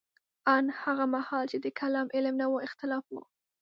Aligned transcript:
ان 0.55 0.65
هغه 0.81 1.05
مهال 1.15 1.43
چې 1.51 1.57
د 1.65 1.67
کلام 1.79 2.07
علم 2.15 2.35
نه 2.41 2.47
و 2.51 2.63
اختلاف 2.67 3.05
وو. 3.13 3.23